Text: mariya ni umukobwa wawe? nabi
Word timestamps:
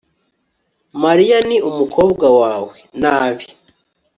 mariya 1.03 1.37
ni 1.47 1.57
umukobwa 1.69 2.27
wawe? 2.39 2.75
nabi 3.01 3.45